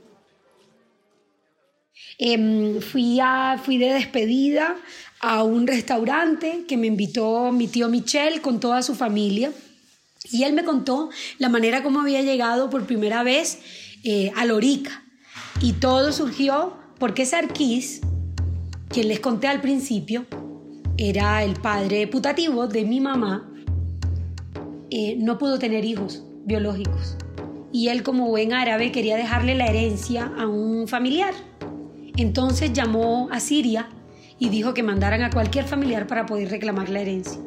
[2.19, 4.75] Em, fui, a, fui de despedida
[5.19, 9.51] a un restaurante que me invitó mi tío Michel con toda su familia.
[10.31, 13.59] Y él me contó la manera como había llegado por primera vez
[14.03, 15.03] eh, a Lorica.
[15.61, 18.01] Y todo surgió porque Sarkis,
[18.89, 20.25] quien les conté al principio,
[20.97, 23.51] era el padre putativo de mi mamá,
[24.89, 27.17] eh, no pudo tener hijos biológicos.
[27.71, 31.33] Y él como buen árabe quería dejarle la herencia a un familiar.
[32.17, 33.89] Entonces llamó a Siria
[34.39, 37.39] y dijo que mandaran a cualquier familiar para poder reclamar la herencia.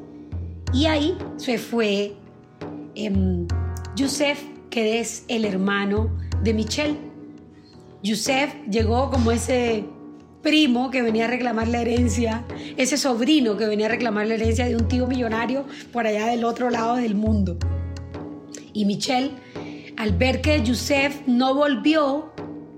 [0.72, 2.14] Y ahí se fue
[2.94, 3.46] eh,
[3.96, 6.96] Yusef, que es el hermano de Michelle.
[8.02, 9.84] Yusef llegó como ese
[10.42, 12.44] primo que venía a reclamar la herencia,
[12.76, 16.44] ese sobrino que venía a reclamar la herencia de un tío millonario por allá del
[16.44, 17.58] otro lado del mundo.
[18.72, 19.32] Y Michelle,
[19.96, 22.32] al ver que Yusef no volvió,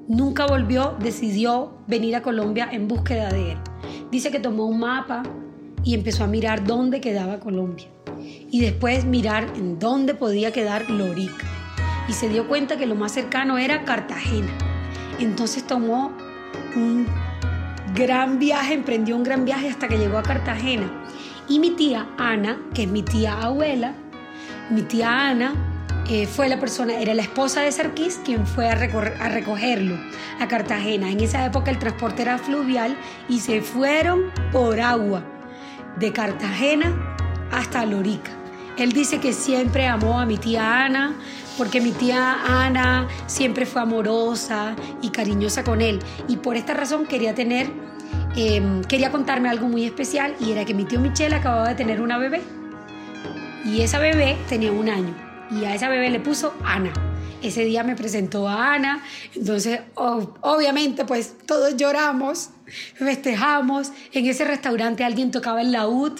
[0.08, 3.58] nunca volvió, decidió venir a Colombia en búsqueda de él.
[4.10, 5.22] Dice que tomó un mapa
[5.84, 7.86] y empezó a mirar dónde quedaba Colombia.
[8.18, 11.46] Y después mirar en dónde podía quedar Lorica.
[12.08, 14.52] Y se dio cuenta que lo más cercano era Cartagena.
[15.18, 16.12] Entonces tomó
[16.76, 17.06] un
[17.94, 20.90] gran viaje, emprendió un gran viaje hasta que llegó a Cartagena.
[21.48, 23.94] Y mi tía Ana, que es mi tía abuela,
[24.70, 25.71] mi tía Ana
[26.08, 29.96] eh, fue la persona, era la esposa de Sarkis quien fue a, a recogerlo
[30.40, 31.10] a Cartagena.
[31.10, 32.96] En esa época el transporte era fluvial
[33.28, 35.22] y se fueron por agua
[35.98, 37.16] de Cartagena
[37.52, 38.30] hasta Lorica.
[38.78, 41.14] Él dice que siempre amó a mi tía Ana,
[41.58, 46.00] porque mi tía Ana siempre fue amorosa y cariñosa con él.
[46.26, 47.70] Y por esta razón quería tener,
[48.34, 52.00] em, quería contarme algo muy especial y era que mi tío Michel acababa de tener
[52.00, 52.40] una bebé.
[53.64, 56.92] Y esa bebé tenía un año y a esa bebé le puso Ana.
[57.42, 59.02] Ese día me presentó a Ana,
[59.34, 62.50] entonces obviamente pues todos lloramos,
[62.94, 63.90] festejamos.
[64.12, 66.12] En ese restaurante alguien tocaba el laúd,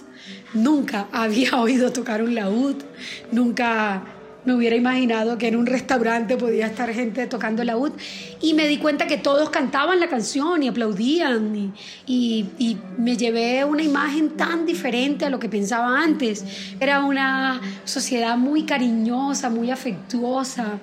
[0.53, 2.83] nunca había oído tocar un laúd,
[3.31, 4.03] nunca
[4.45, 7.93] me hubiera imaginado que en un restaurante podía estar gente tocando laúd
[8.41, 11.75] y me di cuenta que todos cantaban la canción y aplaudían
[12.07, 16.45] y, me llevé una imagen tan diferente a lo que pensaba antes.
[16.81, 20.79] Era una sociedad muy cariñosa, muy afectuosa,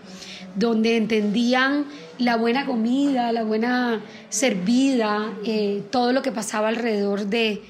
[0.55, 1.85] donde entendían
[2.17, 7.61] la buena comida, la buena servida, eh, todo lo que pasaba alrededor de,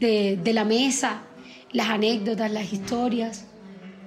[0.00, 1.22] de, de la mesa,
[1.72, 3.46] las anécdotas, las historias.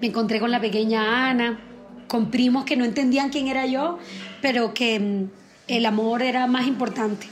[0.02, 1.60] Me encontré con la pequeña Ana,
[2.08, 3.98] con primos que no entendían quién era yo,
[4.42, 5.30] pero que mm,
[5.68, 7.28] el amor era más importante.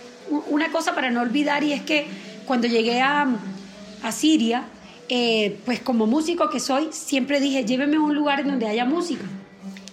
[0.49, 2.07] Una cosa para no olvidar y es que
[2.45, 3.27] cuando llegué a,
[4.01, 4.65] a Siria,
[5.07, 9.25] eh, pues como músico que soy, siempre dije, lléveme a un lugar donde haya música.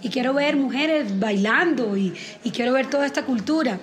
[0.00, 3.78] Y quiero ver mujeres bailando y, y quiero ver toda esta cultura.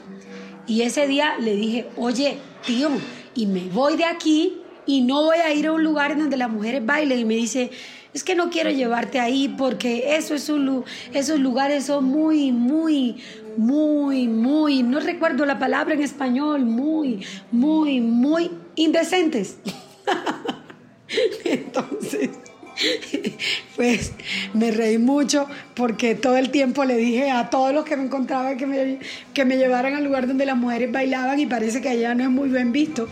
[0.68, 2.90] Y ese día le dije, oye, tío,
[3.36, 6.36] y me voy de aquí y no voy a ir a un lugar en donde
[6.36, 7.20] las mujeres bailen.
[7.20, 7.72] Y me dice,
[8.20, 13.24] es que no quiero llevarte ahí porque eso es un, esos lugares son muy, muy,
[13.56, 19.60] muy, muy, no recuerdo la palabra en español, muy, muy, muy indecentes.
[21.46, 22.32] Entonces,
[23.76, 24.14] pues
[24.54, 28.58] me reí mucho porque todo el tiempo le dije a todos los que me encontraban
[28.58, 29.00] que me,
[29.34, 32.30] que me llevaran al lugar donde las mujeres bailaban y parece que allá no es
[32.30, 33.08] muy bien visto.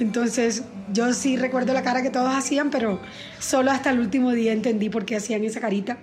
[0.00, 3.00] Entonces yo sí recuerdo la cara que todos hacían, pero
[3.38, 5.98] solo hasta el último día entendí por qué hacían esa carita.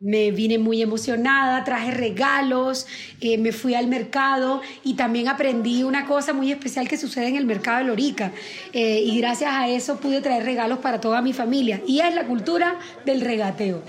[0.00, 2.86] Me vine muy emocionada, traje regalos,
[3.20, 7.36] eh, me fui al mercado y también aprendí una cosa muy especial que sucede en
[7.36, 8.32] el mercado de Lorica.
[8.72, 11.80] Eh, y gracias a eso pude traer regalos para toda mi familia.
[11.86, 12.76] Y es la cultura
[13.06, 13.82] del regateo.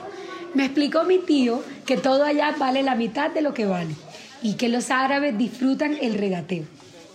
[0.54, 3.96] Me explicó mi tío que todo allá vale la mitad de lo que vale
[4.44, 6.66] y que los árabes disfrutan el regateo.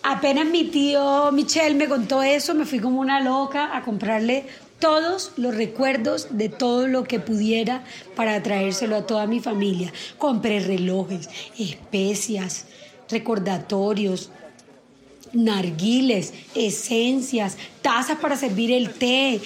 [0.02, 4.46] Apenas mi tío Michel me contó eso, me fui como una loca a comprarle
[4.80, 7.84] todos los recuerdos de todo lo que pudiera
[8.16, 9.92] para traérselo a toda mi familia.
[10.18, 11.28] Compré relojes,
[11.58, 12.66] especias,
[13.08, 14.30] recordatorios,
[15.32, 19.40] narguiles, esencias, tazas para servir el té,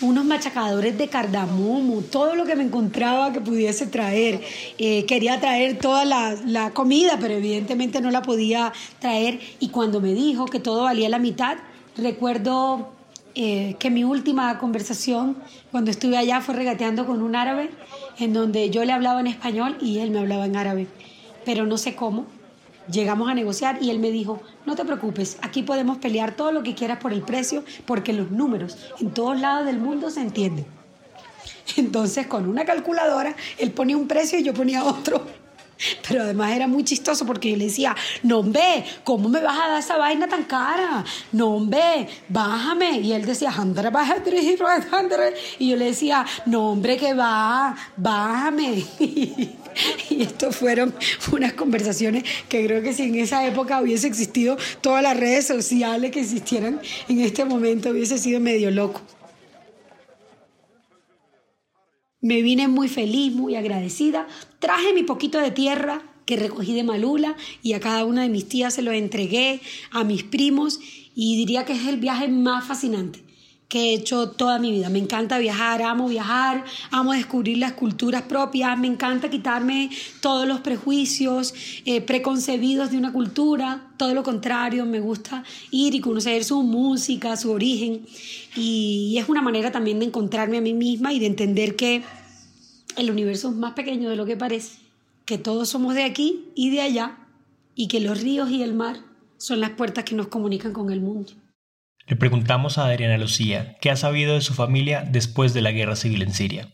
[0.00, 4.40] unos machacadores de cardamomo, todo lo que me encontraba que pudiese traer.
[4.78, 9.40] Eh, quería traer toda la, la comida, pero evidentemente no la podía traer.
[9.60, 11.58] Y cuando me dijo que todo valía la mitad,
[11.96, 12.92] recuerdo
[13.34, 15.36] eh, que mi última conversación
[15.70, 17.70] cuando estuve allá fue regateando con un árabe,
[18.18, 20.86] en donde yo le hablaba en español y él me hablaba en árabe,
[21.44, 22.26] pero no sé cómo.
[22.90, 26.62] Llegamos a negociar y él me dijo, no te preocupes, aquí podemos pelear todo lo
[26.62, 30.66] que quieras por el precio, porque los números en todos lados del mundo se entienden.
[31.76, 35.24] Entonces, con una calculadora, él ponía un precio y yo ponía otro.
[36.08, 39.68] Pero además era muy chistoso porque yo le decía, no, ve, ¿cómo me vas a
[39.68, 41.04] dar esa vaina tan cara?
[41.32, 43.00] No, ve, bájame.
[43.00, 43.52] Y él decía,
[45.58, 48.84] y yo le decía, no, hombre, que va, bájame.
[50.10, 50.92] Y esto fueron
[51.32, 56.10] unas conversaciones que creo que si en esa época hubiese existido todas las redes sociales
[56.10, 59.00] que existieran en este momento, hubiese sido medio loco.
[62.20, 64.26] Me vine muy feliz, muy agradecida.
[64.58, 68.48] Traje mi poquito de tierra que recogí de Malula y a cada una de mis
[68.48, 69.60] tías se lo entregué,
[69.90, 70.80] a mis primos
[71.14, 73.29] y diría que es el viaje más fascinante
[73.70, 74.90] que he hecho toda mi vida.
[74.90, 79.90] Me encanta viajar, amo viajar, amo descubrir las culturas propias, me encanta quitarme
[80.20, 81.54] todos los prejuicios
[81.84, 87.36] eh, preconcebidos de una cultura, todo lo contrario, me gusta ir y conocer su música,
[87.36, 88.04] su origen
[88.56, 92.02] y, es una manera también de encontrarme a mí misma y de entender que
[92.96, 94.78] el universo es más pequeño de lo que parece,
[95.24, 97.18] que todos somos de aquí y de allá
[97.76, 98.96] y que los ríos y el mar
[99.38, 101.32] son las puertas que nos comunican con el mundo.
[102.10, 105.94] Le preguntamos a Adriana Lucía qué ha sabido de su familia después de la guerra
[105.94, 106.68] civil en Siria.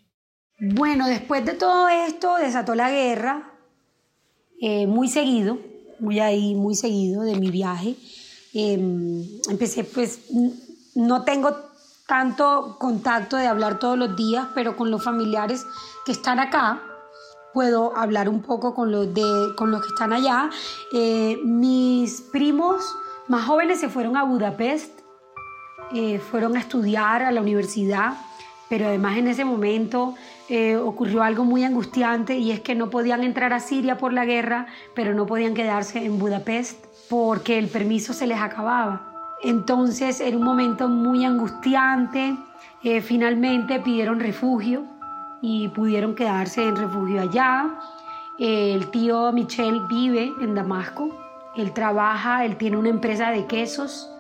[0.59, 3.53] Bueno, después de todo esto desató la guerra,
[4.63, 5.59] eh, muy seguido,
[6.01, 7.97] muy ahí, muy seguido de mi viaje.
[8.55, 10.21] Em, empecé, pues,
[10.95, 11.55] no tengo
[12.07, 15.67] tanto contacto de hablar todos los días, pero con los familiares
[16.07, 16.83] que están acá,
[17.53, 20.49] puedo hablar un poco con los, de, con los que están allá.
[20.95, 22.83] Eh, mis primos
[23.29, 24.96] más jóvenes se fueron a Budapest
[25.95, 28.15] eh, fueron a estudiar a la universidad,
[28.69, 30.15] pero además en ese momento
[30.49, 34.25] eh, ocurrió algo muy angustiante y es que no podían entrar a Siria por la
[34.25, 39.13] guerra, pero no podían quedarse en Budapest porque el permiso se les acababa.
[39.45, 42.37] Entonces era un momento muy angustiante.
[42.83, 44.85] Eh, finalmente pidieron refugio
[45.41, 47.79] y pudieron quedarse en refugio allá.
[48.39, 51.11] el tío Michel vive en Damasco.
[51.55, 54.11] Él trabaja, él tiene una empresa de quesos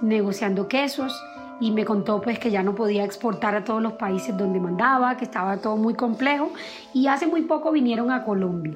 [0.00, 1.12] negociando quesos
[1.60, 5.16] y me contó pues que ya no podía exportar a todos los países donde mandaba,
[5.16, 6.52] que estaba todo muy complejo.
[6.94, 8.74] Y hace muy poco vinieron a Colombia.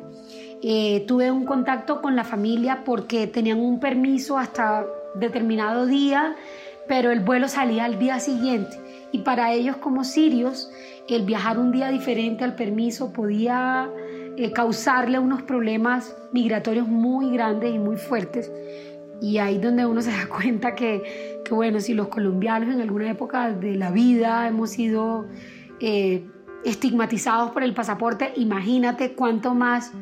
[0.62, 6.36] Eh, tuve un contacto con la familia porque tenían un permiso hasta determinado día,
[6.88, 8.76] pero el vuelo salía al día siguiente.
[9.12, 10.70] Y para ellos como sirios
[11.08, 13.88] el viajar un día diferente al permiso podía
[14.36, 18.50] eh, causarle unos problemas migratorios muy grandes y muy fuertes
[19.22, 23.08] y ahí donde uno se da cuenta que, que, bueno, si los colombianos en alguna
[23.08, 25.26] época de la vida hemos sido
[25.80, 26.28] eh,
[26.64, 29.92] estigmatizados por el pasaporte, imagínate cuánto más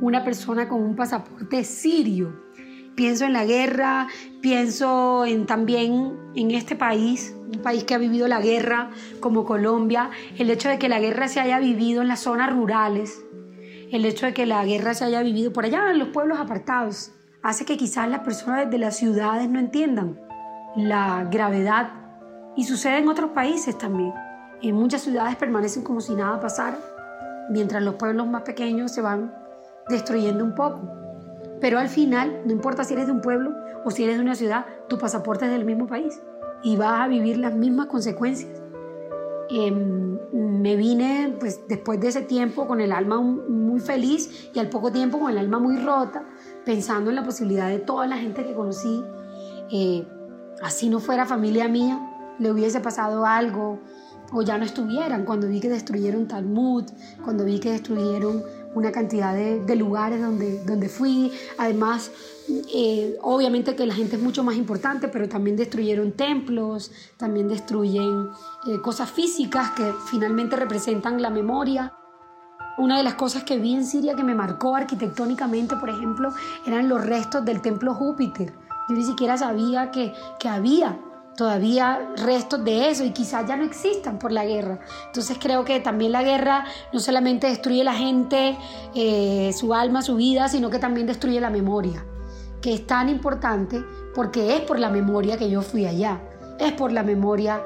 [0.00, 2.48] una persona con un pasaporte sirio.
[2.94, 4.08] Pienso en la guerra,
[4.40, 10.10] pienso en también en este país, un país que ha vivido la guerra como Colombia,
[10.38, 13.22] el hecho de que la guerra se haya vivido en las zonas rurales,
[13.92, 17.12] el hecho de que la guerra se haya vivido por allá en los pueblos apartados,
[17.42, 20.20] hace que quizás las personas de las ciudades no entiendan
[20.76, 21.90] la gravedad
[22.56, 24.12] y sucede en otros países también.
[24.62, 26.78] En muchas ciudades permanecen como si nada pasara,
[27.50, 29.34] mientras los pueblos más pequeños se van
[29.88, 30.80] destruyendo un poco.
[31.60, 34.34] Pero al final, no importa si eres de un pueblo o si eres de una
[34.34, 36.20] ciudad, tu pasaporte es del mismo país.
[36.62, 38.60] y vas a vivir las mismas consecuencias.
[39.48, 44.68] Em, me vine pues después de ese tiempo con el alma muy feliz y al
[44.68, 46.22] poco tiempo con el alma muy rota,
[46.64, 49.02] pensando en la posibilidad de toda la gente que conocí,
[49.70, 50.06] eh,
[50.62, 51.98] así no fuera familia mía,
[52.38, 53.80] le hubiese pasado algo
[54.32, 56.84] o ya no estuvieran, cuando vi que destruyeron Talmud,
[57.24, 58.44] cuando vi que destruyeron
[58.74, 61.32] una cantidad de, lugares donde, donde fui.
[61.58, 62.12] Además,
[62.72, 68.28] eh, obviamente que la gente es mucho más importante, pero también destruyeron templos, también destruyen
[68.68, 71.92] eh, cosas físicas que finalmente representan la memoria.
[72.78, 76.32] Una de las cosas que vi en Siria que me marcó arquitectónicamente, por ejemplo,
[76.66, 78.54] eran los restos del templo Júpiter.
[78.88, 80.98] Yo ni siquiera sabía que, que había
[81.36, 84.80] todavía restos de eso y quizás ya no existan por la guerra.
[85.06, 88.58] Entonces creo que también la guerra no solamente destruye la gente,
[88.94, 92.04] eh, su alma, su vida, sino que también destruye la memoria,
[92.60, 93.82] que es tan importante
[94.14, 96.20] porque es por la memoria que yo fui allá,
[96.58, 97.62] es por la memoria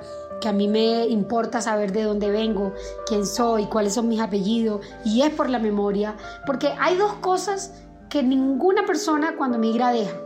[0.49, 2.73] a mí me importa saber de dónde vengo,
[3.07, 6.17] quién soy, cuáles son mis apellidos, y es por la memoria,
[6.47, 7.73] porque hay dos cosas
[8.09, 10.17] que ninguna persona cuando migra deja,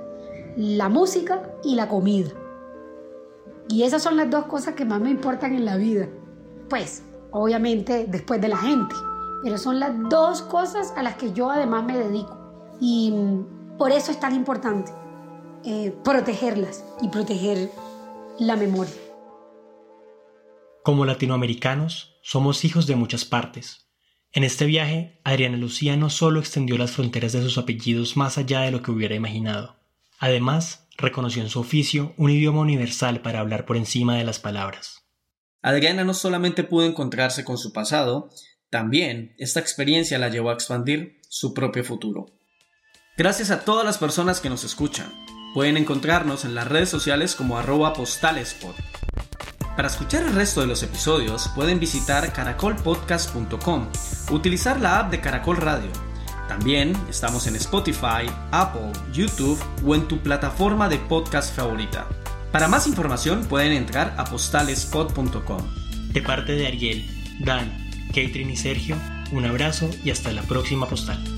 [0.57, 2.31] la música y la comida.
[3.69, 6.09] Y esas son las dos cosas que más me importan en la vida.
[6.69, 8.95] Pues, obviamente, después de la gente.
[9.43, 12.37] Pero son las dos cosas a las que yo además me dedico.
[12.81, 13.13] Y
[13.77, 14.91] por eso es tan importante
[15.65, 17.71] eh, protegerlas y proteger
[18.39, 18.95] la memoria.
[20.89, 23.91] Como latinoamericanos, somos hijos de muchas partes.
[24.33, 28.63] En este viaje, Adriana Lucía no solo extendió las fronteras de sus apellidos más allá
[28.63, 29.77] de lo que hubiera imaginado.
[30.19, 35.03] Además, reconoció en su oficio un idioma universal para hablar por encima de las palabras.
[35.61, 38.31] Adriana no solamente pudo encontrarse con su pasado,
[38.71, 42.33] también esta experiencia la llevó a expandir su propio futuro.
[43.19, 45.13] Gracias a todas las personas que nos escuchan.
[45.53, 47.93] Pueden encontrarnos en las redes sociales como arroba.
[49.79, 53.89] Para escuchar el resto de los episodios pueden visitar caracolpodcast.com,
[54.33, 56.09] utilizar la app de Caracol Radio
[56.49, 62.09] también estamos en Spotify, Apple, YouTube o en tu plataforma de podcast favorita.
[62.51, 65.63] Para más información pueden entrar a postalespot.com.
[66.13, 67.07] De parte de Ariel,
[67.45, 67.71] Dan,
[68.09, 68.97] Catherine y Sergio,
[69.31, 71.38] un abrazo y hasta la próxima postal.